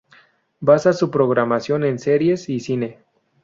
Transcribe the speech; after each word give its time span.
Basa 0.61 0.93
su 0.93 1.11
programación 1.11 1.83
en 1.83 1.99
series 1.99 2.49
y 2.49 2.59
cine. 2.59 3.03